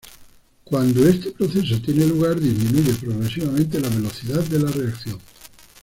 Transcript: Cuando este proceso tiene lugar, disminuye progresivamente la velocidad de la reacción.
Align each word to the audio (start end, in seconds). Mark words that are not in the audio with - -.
Cuando 0.63 1.07
este 1.07 1.29
proceso 1.31 1.79
tiene 1.79 2.07
lugar, 2.07 2.39
disminuye 2.39 2.91
progresivamente 2.93 3.79
la 3.79 3.89
velocidad 3.89 4.41
de 4.45 4.57
la 4.59 4.71
reacción. 4.71 5.19